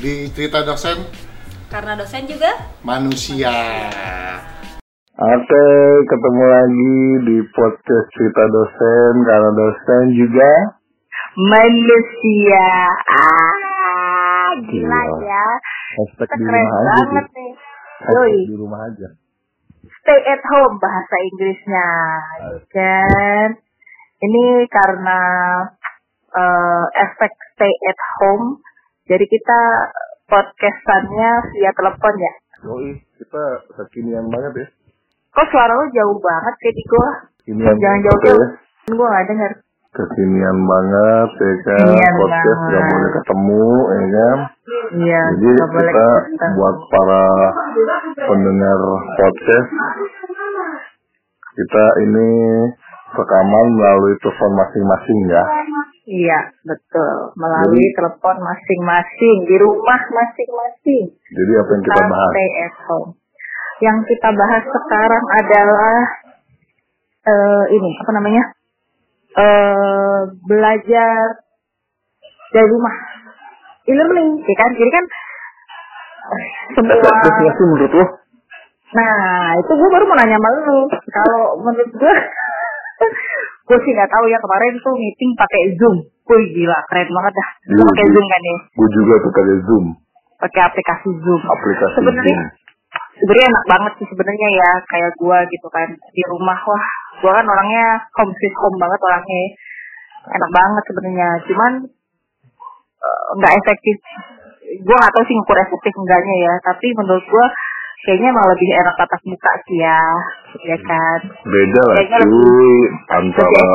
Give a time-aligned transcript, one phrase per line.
[0.00, 0.98] di cerita dosen
[1.68, 2.50] Karena dosen juga
[2.82, 3.52] manusia.
[5.14, 5.66] Oke,
[6.02, 6.96] ketemu lagi
[7.28, 10.50] di podcast cerita dosen karena dosen juga
[11.36, 12.66] manusia.
[13.06, 15.20] Ah, gila Gila.
[15.22, 15.46] ya.
[15.94, 17.38] hashtag Kita di rumah aja banget sih.
[17.38, 17.52] nih.
[18.00, 18.34] Hashtag Yoi.
[18.48, 19.08] di rumah aja.
[20.00, 21.90] Stay at home bahasa Inggrisnya,
[22.40, 23.48] ya kan?
[24.18, 25.20] Ini karena
[26.32, 28.58] eh, efek stay at home,
[29.10, 29.60] jadi kita
[30.24, 32.32] podcastannya via telepon ya.
[32.62, 33.42] Yoi, kita
[33.74, 34.66] kekinian banget ya.
[35.30, 37.08] Kok suara lo jauh banget kayak di gua?
[37.42, 38.38] Kekinian Jangan jauh-jauh.
[38.38, 38.48] ya.
[38.90, 39.52] Gua gak denger.
[39.90, 41.82] Kekinian banget ya kan.
[41.82, 42.70] Kekinian podcast banget.
[42.70, 44.38] gak boleh ketemu ya kan.
[44.90, 46.46] Iya, Jadi boleh kita kita.
[46.54, 47.24] buat para
[48.20, 48.78] pendengar
[49.18, 49.68] podcast
[51.50, 52.28] kita ini
[53.10, 55.42] rekaman melalui telepon masing-masing ya.
[56.10, 57.38] Iya, betul.
[57.38, 61.04] Melalui Jadi- telepon masing-masing di rumah masing-masing.
[61.14, 62.30] Jadi apa yang kita bahas?
[62.34, 63.10] Stay at home.
[63.78, 66.00] Yang kita bahas sekarang adalah
[67.20, 68.42] eh ini apa namanya?
[69.30, 71.22] eh belajar
[72.50, 72.94] dari rumah.
[73.86, 74.70] E-learning, ya kan?
[74.74, 75.04] Jadi kan
[76.74, 78.06] semua menurut lo?
[78.90, 80.78] Nah, itu gue baru mau nanya sama lu.
[80.90, 82.14] Kalau menurut gue,
[83.70, 85.96] gue sih nggak tahu ya kemarin tuh meeting pakai Zoom.
[86.26, 87.48] Wih gila, keren banget dah.
[87.70, 88.06] Lu Iya, pakai.
[88.10, 88.58] Zoom kan ya?
[88.74, 89.86] Gue juga tuh pakai Zoom,
[90.42, 91.40] Pakai aplikasi Zoom.
[91.46, 92.38] aplikasi Sebenarnya
[93.20, 96.86] sebenarnya enak banget sih sebenarnya ya kayak gue gitu kan di rumah wah
[97.20, 99.42] gue kan orangnya home sweet home banget orangnya
[100.26, 101.72] enak banget sebenarnya cuman
[102.98, 103.96] eh, nggak efektif
[104.80, 107.46] gue nggak tahu sih ngukur efektif enggaknya ya tapi menurut gue
[108.06, 110.00] kayaknya emang lebih enak tatap muka sih ya
[110.64, 112.74] ya kan Beda lah cuy,
[113.12, 113.66] antara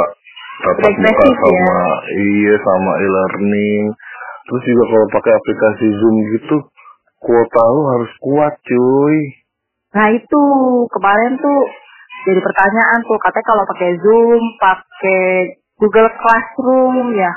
[0.66, 1.36] tatap muka ya.
[1.42, 1.78] sama
[2.18, 3.84] iya sama e-learning.
[4.46, 6.56] Terus juga kalau pakai aplikasi Zoom gitu,
[7.18, 9.18] kuota lu harus kuat cuy.
[9.98, 10.42] Nah itu
[10.94, 11.62] kemarin tuh
[12.30, 15.26] jadi pertanyaan tuh katanya kalau pakai Zoom, pakai
[15.82, 17.34] Google Classroom ya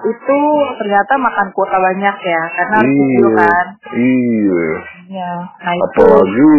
[0.00, 0.38] itu
[0.76, 3.66] ternyata makan kuota banyak ya karena harus Iya, kan.
[3.92, 4.66] iya.
[5.06, 5.30] Iya.
[5.60, 5.84] Nah itu.
[5.84, 6.52] Apalagi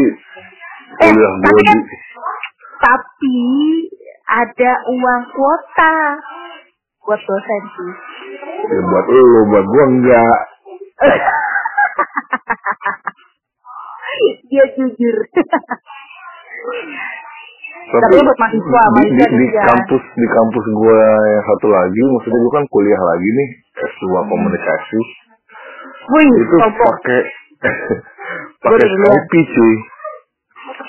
[0.91, 1.95] Eh, kuliah tapi gue kan di
[2.77, 3.39] tapi
[4.27, 5.95] ada uang kuota
[7.01, 7.91] buat dosen sih.
[8.67, 10.39] ya buat lu, buat gua enggak.
[14.43, 15.17] Dia jujur.
[17.91, 19.61] Tapi Tapi buat mahasiswa, di, di, di juga.
[19.67, 20.95] kampus di kampus gua
[21.27, 23.49] yang satu lagi, maksudnya gua kan kuliah lagi nih
[23.83, 24.99] S2 komunikasi.
[26.15, 27.19] Wih, Itu pakai
[28.63, 28.87] pakai.
[28.87, 29.75] Skype cuy.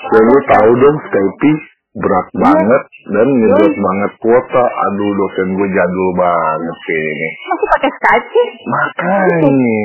[0.03, 1.51] Ya lu tahu dong Skype
[1.93, 2.39] berat Iya.
[2.41, 2.83] banget
[3.13, 4.63] dan ngedot banget kuota.
[4.65, 7.29] Aduh dosen gue jadul banget kayaknya.
[7.45, 8.47] Masih pakai Skype sih?
[8.65, 9.83] Makanya.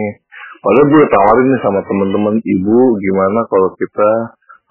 [0.58, 4.10] Padahal gue tawarin nih sama teman-teman ibu gimana kalau kita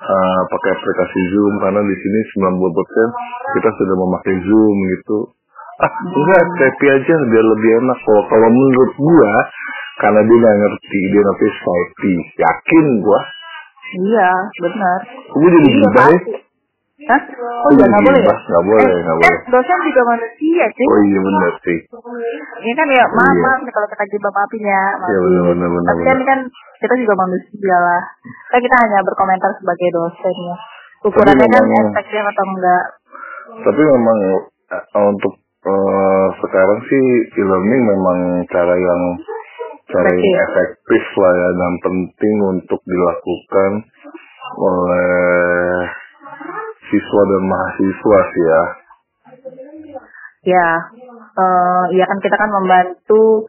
[0.01, 5.19] uh, pakai aplikasi Zoom karena di sini 90% kita sudah memakai Zoom gitu.
[5.77, 7.97] Ah, enggak, Skype aja biar lebih enak.
[8.01, 9.33] Kalau kalau menurut gua
[10.01, 12.11] karena dia nggak ngerti dia nanti Skype.
[12.41, 13.19] Yakin gua.
[13.87, 14.99] Iya, benar.
[15.31, 16.19] Gue jadi Iya, gibah ya.
[17.07, 17.21] Hah?
[17.57, 18.25] Oh Iya, iya, nggak boleh ya?
[18.25, 18.39] gibah.
[18.43, 19.39] Nggak boleh, Eh, nggak kan boleh.
[19.47, 20.85] dosen juga manusia sih.
[20.85, 21.77] Oh iya benar sih.
[22.57, 23.43] Ini kan ya, maaf, Iya.
[23.43, 24.83] maaf kalau kita gibah maafin ya.
[24.93, 25.07] maafin.
[25.07, 25.87] Iya benar benar benar.
[25.87, 26.39] Tapi kan kan
[26.77, 28.01] kita juga manusia lah.
[28.51, 30.55] Kan kita hanya berkomentar sebagai dosen ya.
[30.99, 32.83] Ukurannya kan efektif atau enggak.
[33.63, 34.17] Tapi memang
[34.67, 37.03] eh, untuk eh, sekarang sih
[37.33, 38.17] e-learning memang
[38.47, 39.01] cara yang
[39.87, 40.43] cara yang Efektif.
[40.43, 43.71] efektif lah ya dan penting untuk dilakukan
[44.57, 45.87] oleh
[46.89, 48.61] siswa dan mahasiswa sih ya.
[50.47, 50.69] Ya,
[51.35, 53.43] eh ya kan kita kan membantu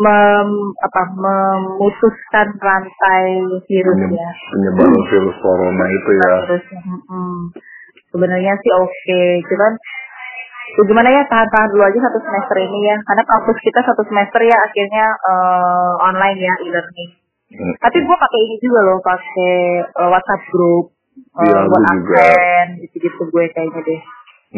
[0.00, 0.48] mem,
[0.80, 3.24] apa, memutuskan rantai
[3.68, 4.30] virus Penye- ya.
[4.56, 6.32] penyebaran virus corona itu ya.
[7.12, 7.40] Mm,
[8.08, 9.72] sebenarnya sih oke, cuman
[10.70, 14.40] ya gimana ya tahan-tahan dulu aja satu semester ini ya, karena kampus kita satu semester
[14.40, 17.10] ya akhirnya eh, online ya e-learning.
[17.50, 17.74] Hmm.
[17.82, 19.54] Tapi gue pakai ini juga loh, pakai
[19.84, 20.94] eh, WhatsApp group
[21.30, 22.26] Iya, buat juga.
[22.82, 24.00] gitu-gitu gue kayaknya deh.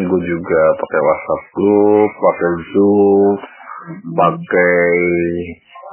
[0.08, 3.36] Gue juga pakai WhatsApp group, pakai Zoom,
[4.16, 4.88] pakai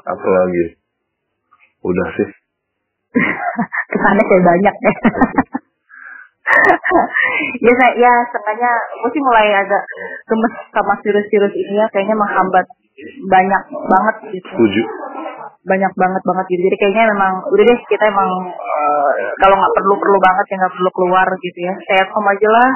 [0.08, 0.66] apa lagi?
[1.84, 2.30] Udah sih.
[3.92, 4.94] Kesannya kayak banyak ya.
[7.66, 8.72] ya saya ya sengaja
[9.04, 9.84] gue sih mulai agak
[10.26, 12.66] gemes sama virus-virus ini ya kayaknya menghambat
[13.30, 14.84] banyak banget gitu Setuju.
[15.68, 16.62] Banyak banget banget gitu.
[16.72, 19.12] Jadi kayaknya memang udah deh kita emang eh,
[19.44, 21.74] kalau nggak perlu perlu banget ya nggak perlu keluar gitu ya.
[21.84, 22.72] Stay at home aja lah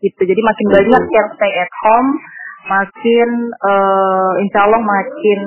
[0.00, 0.22] gitu.
[0.24, 2.10] Jadi makin banyak yang stay at home
[2.60, 5.38] makin eh insya Allah makin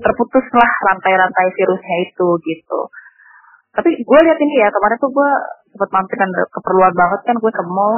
[0.00, 2.80] terputus lah rantai-rantai virusnya itu gitu.
[3.72, 5.30] Tapi gue lihat ini ya kemarin tuh gue
[5.72, 7.96] sempat mampir kan keperluan banget kan gue ke mall.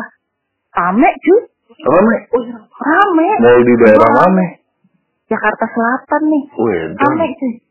[0.74, 1.40] Rame cuy.
[1.86, 2.16] Rame.
[2.34, 2.42] Oh,
[2.82, 3.28] rame.
[3.38, 4.26] Mall di daerah Rame.
[4.26, 4.46] mana?
[5.30, 6.44] Jakarta Selatan nih.
[6.58, 7.63] Wih, rame cuy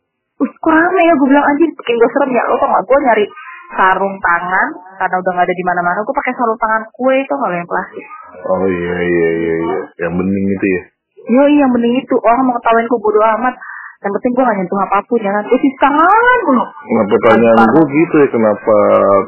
[0.44, 1.14] Wih, kok rame ya?
[1.16, 3.26] Gue bilang anjir bikin gue serem ya lo tau gak gue nyari
[3.74, 4.68] sarung tangan
[5.00, 6.00] karena udah gak ada di mana-mana.
[6.04, 8.06] Gue pakai sarung tangan kue itu nggak yang plastik?
[8.44, 9.78] Oh iya iya iya iya.
[10.04, 10.82] Yang bening itu ya.
[11.24, 12.16] Yo yang mending itu.
[12.20, 13.56] Orang mau ketawain gue bodo amat.
[14.04, 15.44] Yang penting gue gak nyentuh apa pun ya kan?
[15.48, 18.28] Gue tangan mulu Nah pertanyaan gue gitu ya?
[18.28, 18.78] Kenapa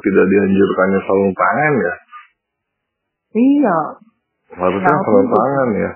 [0.03, 1.93] tidak dianjurkannya sarung tangan ya?
[3.33, 3.77] iya.
[4.51, 5.91] Harusnya Nah, sarung aku- tangan ya.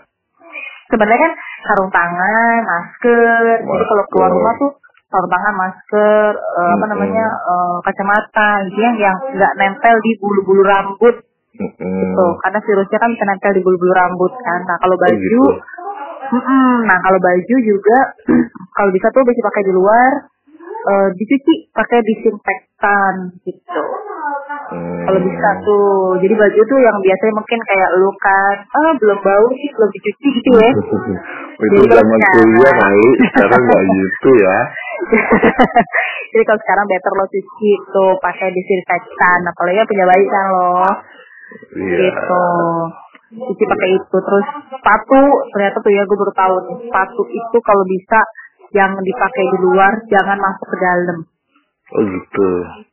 [0.90, 4.36] sebenarnya kan sarung tangan, masker, jadi kalau keluar Masker.
[4.36, 4.72] rumah tuh
[5.10, 6.90] sarung tangan, masker, eh, apa Mm-mm.
[6.90, 11.16] namanya eh, kacamata, gitu yang yang nggak nempel di bulu-bulu rambut,
[11.56, 11.98] Mm-mm.
[12.00, 12.26] gitu.
[12.40, 14.60] Karena virusnya kan bisa nempel di bulu-bulu rambut kan.
[14.64, 15.44] Nah kalau Oh, baju, gitu.
[16.30, 16.86] Mm-mm.
[16.86, 17.98] nah kalau baju juga
[18.78, 20.12] kalau bisa tuh bisa pakai di luar,
[20.86, 23.84] eh, dicuci pakai disinfektan gitu.
[24.70, 25.02] Hmm.
[25.02, 29.46] Kalau bisa tuh, jadi baju tuh yang biasanya mungkin kayak lu kan, ah belum bau
[29.50, 30.70] sih, belum dicuci gitu ya.
[31.60, 34.58] itu Jadi zaman sekarang- kuliah kali, sekarang nggak gitu ya.
[36.34, 40.74] Jadi kalau sekarang better lo cuci tuh pakai disinfektan, apalagi punya bayi kan lo,
[41.80, 41.98] Iya.
[41.98, 42.46] gitu.
[43.30, 45.22] Cuci pakai itu, terus sepatu
[45.54, 48.20] ternyata tuh ya gue baru tahu nih, sepatu itu kalau bisa
[48.74, 51.18] yang dipakai di luar jangan masuk ke dalam
[51.90, 52.50] Oh gitu.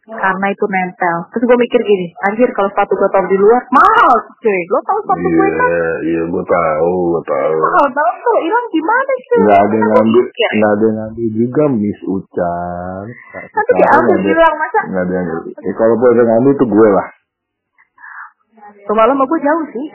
[0.08, 1.16] karena itu nempel.
[1.28, 4.60] Terus gue mikir gini, anjir kalau sepatu gue taruh di luar mahal cuy.
[4.72, 7.56] Lo tau sepatu gue kan Iya, iya gue tahu, gue tahu.
[7.60, 9.36] mahal banget tuh, hilang gimana cuy?
[9.44, 13.04] Nggak ada yang ngambil, nggak ada yang ngambil juga Miss Ucan.
[13.36, 15.52] Nanti diambil hilang masa Nggak ada yang ngambil.
[15.60, 17.08] Eh, kalau ada yang ngambil tuh gue lah.
[18.86, 19.86] Rumah lo sama gue jauh sih.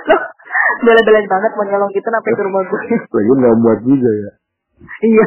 [0.08, 0.16] lo
[0.80, 2.80] bela-belain banget mau nyolong gitu sampai ke rumah gue.
[2.88, 4.32] Lagi nggak buat juga ya.
[5.04, 5.26] Iya.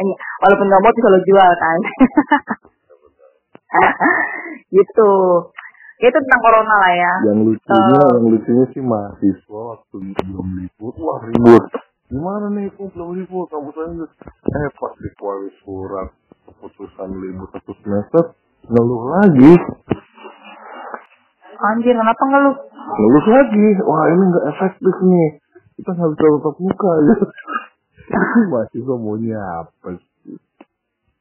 [0.00, 0.14] Iya.
[0.44, 1.78] Walaupun nggak mau lo jual kan.
[4.76, 5.10] gitu.
[5.98, 7.14] Itu tentang corona lah ya.
[7.26, 8.10] Yang lucunya, Eh.
[8.14, 11.64] yang lucunya sih mahasiswa waktu belum libur, wah ribut.
[12.08, 16.08] Gimana nih, kok belum libur, kamu saya Eh, pas dikeluarin surat
[16.46, 18.24] keputusan libur satu semester,
[18.70, 19.52] ngeluh lagi.
[21.58, 22.52] Anjir, kenapa lu?
[22.78, 25.28] Ngeluh lagi, wah ini nggak efektif nih.
[25.82, 27.14] Kita nggak bisa tatap muka ya.
[28.52, 30.06] mahasiswa maunya apa sih?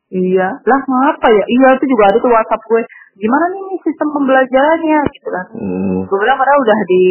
[0.08, 0.48] Iya.
[0.64, 1.44] Lah ngapa ya?
[1.52, 2.82] Iya itu juga ada tuh WhatsApp gue.
[3.18, 5.46] Gimana nih sistem pembelajarannya gitu kan.
[5.58, 7.06] Hmm, Gue bilang padahal udah di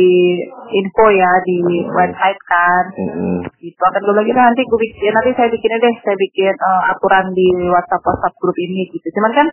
[0.71, 1.59] info ya di
[1.91, 2.85] website kan.
[2.95, 6.83] hmm, gitu akan gue lagi nanti gue bikin nanti saya bikin deh saya bikin eh,
[6.95, 9.47] aturan di WhatsApp WhatsApp grup ini gitu cuman kan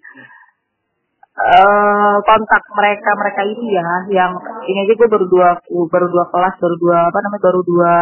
[1.34, 4.32] eh kontak mereka mereka ini ya yang
[4.70, 5.50] ini aja gue baru dua
[5.90, 7.94] baru dua kelas baru dua apa namanya baru dua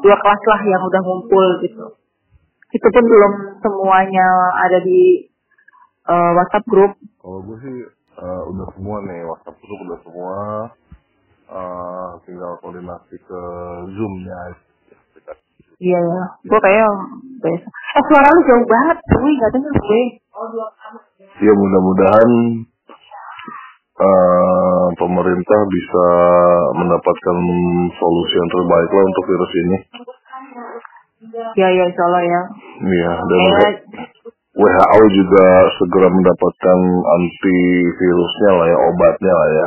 [0.00, 1.84] dua kelas lah yang udah ngumpul gitu.
[2.72, 4.26] Itu pun belum semuanya
[4.64, 5.28] ada di
[6.08, 7.76] eh, WhatsApp grup Kalau gue sih
[8.16, 10.38] eh, udah semua nih, WhatsApp group udah semua.
[11.44, 13.40] Eh, tinggal koordinasi ke
[13.92, 14.56] Zoom-nya.
[15.82, 16.88] iya ya gue kayak
[17.44, 20.02] biasa eh suara lu jauh banget gue nggak denger gue
[21.44, 22.30] Ya mudah-mudahan
[23.94, 26.06] eh, pemerintah bisa
[26.72, 27.36] mendapatkan
[28.00, 29.78] solusi yang terbaik lah untuk virus ini.
[31.56, 32.42] ya ya insya Allah ya
[32.84, 33.74] Iya, dan Eh,
[34.54, 35.46] WHO juga
[35.82, 39.66] segera mendapatkan antivirusnya lah ya, obatnya lah ya.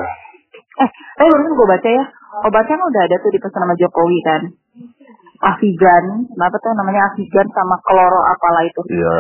[0.86, 2.06] Eh, tapi barusan gue baca ya,
[2.48, 4.42] obatnya kan udah ada tuh di pesan sama Jokowi kan.
[5.38, 8.82] Afigan, apa tuh namanya Afigan sama kloro apalah itu.
[8.90, 9.18] Iya,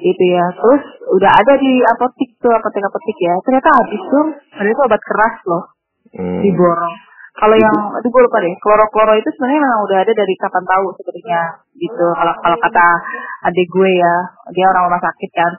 [0.00, 0.46] Itu ya.
[0.56, 3.34] Terus udah ada di apotik tuh, apotek-apotek ya.
[3.44, 4.24] Ternyata habis tuh,
[4.56, 5.64] padahal itu obat keras loh,
[6.16, 6.96] hmm, diborong.
[7.30, 10.86] Kalau yang, aduh gue lupa deh, kloro-kloro itu sebenarnya memang udah ada dari kapan tahu
[10.98, 11.40] sebenarnya
[11.78, 12.06] gitu.
[12.12, 12.86] Kalau kalau kata
[13.48, 14.14] adik gue ya,
[14.52, 15.52] dia orang rumah sakit kan.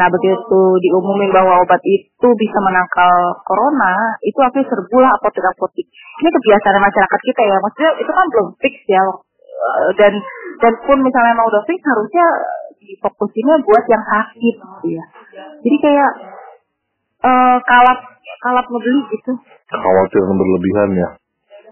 [0.00, 5.86] Nah begitu diumumin bahwa obat itu bisa menangkal corona, itu akhirnya serbulah apotek-apotek.
[5.92, 9.02] Ini kebiasaan masyarakat kita ya, maksudnya itu kan belum fix ya.
[9.04, 10.12] Eh, Dan
[10.60, 12.26] dan pun misalnya mau udah fix harusnya
[12.94, 15.04] difokusinnya buat yang sakit gitu ya.
[15.62, 16.10] Jadi kayak
[17.20, 17.98] eh kalap
[18.40, 19.32] kalap ngebeli gitu.
[19.70, 21.08] khawatir yang berlebihan ya.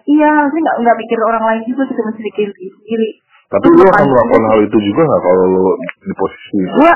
[0.08, 3.08] Iya, sih nggak nggak mikir orang lain juga kita mesti mikir diri sendiri.
[3.48, 5.64] Tapi lu akan melakukan hal itu juga nggak kalau lu
[6.04, 6.72] di posisi itu?
[6.76, 6.94] Gua,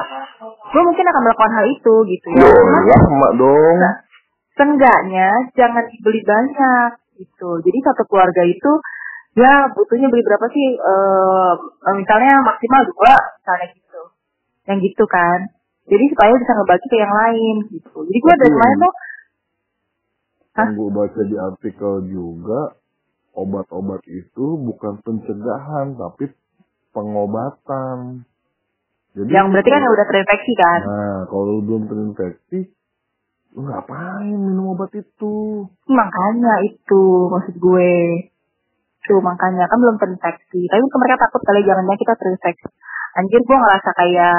[0.68, 2.44] gua mungkin akan melakukan hal itu gitu ya.
[2.44, 2.52] Yo,
[2.92, 3.76] lama dong.
[3.80, 3.94] Nah,
[4.56, 7.50] seenggaknya jangan dibeli banyak gitu.
[7.64, 8.72] Jadi satu keluarga itu
[9.32, 10.68] ya butuhnya beli berapa sih?
[10.76, 13.81] Eh misalnya maksimal dua, misalnya gitu.
[14.68, 15.50] Yang gitu kan.
[15.82, 17.96] Jadi supaya bisa ngebagi ke yang lain gitu.
[18.06, 18.94] Jadi gua dari kemarin tuh?
[20.52, 22.60] Yang gue baca di artikel juga,
[23.32, 26.28] obat-obat itu bukan pencegahan tapi
[26.92, 28.28] pengobatan.
[29.16, 30.80] Jadi Yang berarti kan udah terinfeksi kan?
[30.84, 32.58] Nah, kalau lu belum terinfeksi,
[33.56, 35.68] lu ngapain minum obat itu?
[35.88, 37.02] Makanya itu
[37.32, 37.92] maksud gue.
[39.02, 40.68] Tuh makanya kan belum terinfeksi.
[40.68, 42.68] Tapi mereka takut kali jangan-jangan kita terinfeksi.
[43.12, 44.38] Anjir gue ngerasa kayak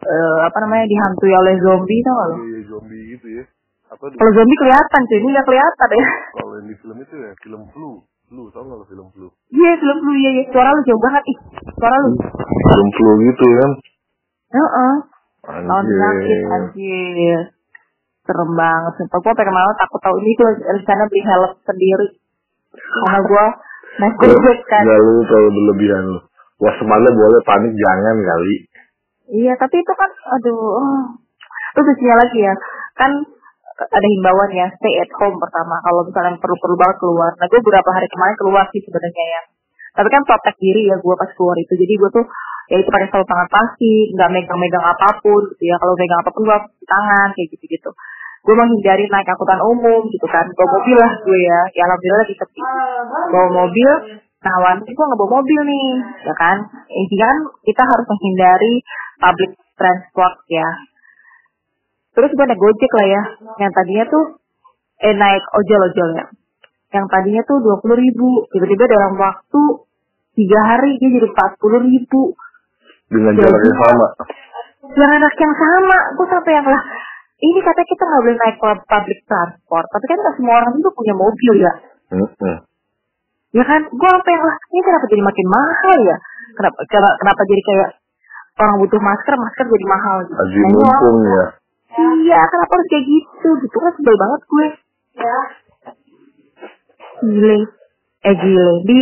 [0.00, 2.36] eh, apa namanya dihantui oleh zombie tau gak lo?
[2.40, 3.44] Iya, zombie gitu ya.
[3.90, 6.04] Atau di- Kalau zombie kelihatan cuy, ini nggak kelihatan ya.
[6.40, 7.90] kalau yang di film itu ya film flu.
[8.30, 9.26] Flu, tau gak lo film flu?
[9.50, 10.44] Iya, belum lu iya, iya.
[10.48, 11.38] Suara lu jauh banget ih.
[11.76, 12.10] Suara lu.
[12.46, 13.70] Film flu gitu kan.
[14.50, 14.94] Heeh.
[15.40, 16.40] Lawan penyakit Anjir.
[16.52, 17.40] anjir.
[18.22, 18.92] Serem banget.
[18.96, 22.08] Sumpah gue pengen malah takut tahu ini gue rencana beli helm sendiri.
[22.70, 23.44] Karena gue
[23.98, 24.82] naik gojek kan.
[24.86, 26.04] Gak lu terlalu berlebihan
[26.60, 26.64] lu.
[26.68, 28.56] Waspada boleh, panik jangan kali.
[29.30, 30.76] Iya, tapi itu kan, aduh.
[30.76, 31.04] oh.
[31.70, 32.54] Terus lagi ya,
[32.98, 33.10] kan
[33.80, 35.80] ada himbauan ya, stay at home pertama.
[35.80, 37.30] Kalau misalnya perlu-perlu banget keluar.
[37.38, 39.42] Nah, gue beberapa hari kemarin keluar sih sebenarnya ya.
[39.90, 41.72] Tapi kan protek diri ya gue pas keluar itu.
[41.74, 42.26] Jadi gue tuh
[42.70, 45.76] ya itu pakai sarung tangan plastik, nggak megang-megang apa pun gitu ya.
[45.82, 47.90] Kalau megang apa pun gue tangan kayak gitu-gitu.
[48.40, 50.46] Gue menghindari naik angkutan umum gitu kan.
[50.54, 51.60] Bawa mobil lah gue ya.
[51.74, 52.60] Ya alhamdulillah lagi sepi.
[53.34, 53.90] Bawa mobil,
[54.40, 55.88] Nah, wanita gue nggak bawa mobil nih,
[56.24, 56.56] ya kan?
[56.88, 58.74] Intinya kan kita harus menghindari
[59.20, 60.68] public transport ya.
[62.16, 63.22] Terus gue naik gojek lah ya,
[63.60, 64.24] yang tadinya tuh
[65.00, 66.26] eh naik ojol ojol ya,
[66.92, 69.62] yang tadinya tuh dua puluh ribu, tiba-tiba dalam waktu
[70.34, 72.32] tiga hari dia jadi empat puluh ribu.
[73.12, 74.06] Dengan Jadi- jarak yang sama.
[74.90, 76.82] Yang anak yang sama, gue sampai yang lah.
[77.40, 80.90] Ini katanya kita nggak boleh naik pub- public transport, tapi kan nggak semua orang itu
[80.92, 81.72] punya mobil ya.
[82.10, 82.56] Mm-mm.
[83.50, 86.16] Ya kan, gue sampai yang lah, ini kenapa jadi makin mahal ya?
[86.54, 87.90] Kenapa kenapa, kenapa jadi kayak
[88.62, 90.38] orang butuh masker, masker jadi mahal gitu.
[90.38, 91.44] Haji Nah, mumpung ya.
[91.90, 93.48] Iya, kenapa harus kayak gitu?
[93.66, 94.66] Gitu kan sebel banget gue.
[97.26, 97.58] Gile.
[98.20, 98.68] Eh gile.
[98.86, 98.96] Di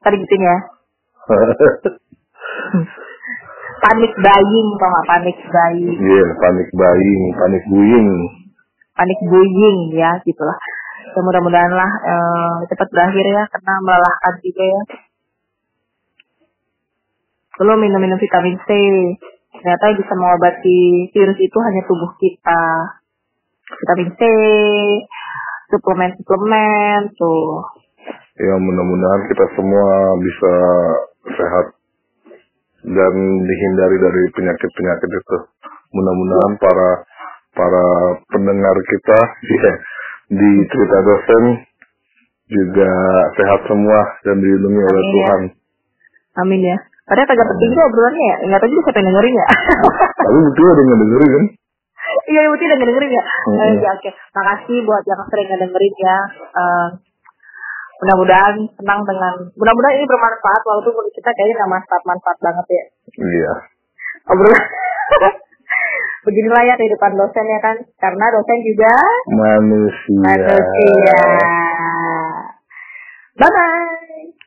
[0.00, 0.56] tadi gituin ya.
[3.82, 5.04] Panik buying, tau gak?
[5.10, 5.98] Panik buying.
[5.98, 8.10] Iya, panik buying, panik buying.
[8.94, 10.54] Panik buying ya, gitulah.
[11.12, 14.82] Ya mudah-mudahan lah eh, cepat berakhir ya, karena melelahkan juga ya.
[17.60, 18.70] Belum minum-minum vitamin C.
[19.52, 22.64] Ternyata bisa mengobati virus itu hanya tubuh kita.
[23.76, 24.22] Vitamin C,
[25.68, 27.60] suplemen-suplemen, tuh.
[28.40, 30.54] Ya mudah-mudahan kita semua bisa
[31.28, 31.66] sehat
[32.82, 33.14] dan
[33.44, 35.38] dihindari dari penyakit-penyakit itu.
[35.92, 36.90] Mudah-mudahan para
[37.52, 37.86] para
[38.32, 39.18] pendengar kita
[39.60, 39.72] ya,
[40.32, 41.44] di cerita dosen
[42.48, 42.90] juga
[43.36, 45.12] sehat semua dan dilindungi oleh Amin ya.
[45.12, 45.40] Tuhan.
[46.40, 46.78] Amin ya.
[47.02, 48.36] Padahal kagak penting tuh obrolannya ya.
[48.48, 49.46] Nggak tahu juga siapa yang dengerin ya.
[50.24, 51.44] Tapi buktinya ada yang dengerin kan?
[52.22, 53.24] Iya, ibu tidak dengerin ya.
[53.24, 53.60] Mm-mm.
[53.60, 54.10] Eh, ya oke.
[54.32, 56.16] Makasih buat yang sering dengerin ya.
[56.56, 56.88] Eh,
[58.02, 62.84] mudah-mudahan senang dengan mudah-mudahan ini bermanfaat walaupun kita kayaknya nggak manfaat-manfaat banget ya.
[63.20, 63.52] Iya.
[64.32, 64.64] Obrolan.
[66.22, 67.76] Beginilah ya kehidupan dosen ya kan.
[67.98, 68.94] Karena dosen juga
[69.34, 70.22] Manusia.
[70.22, 71.18] manusia.
[73.38, 74.41] Bye bye.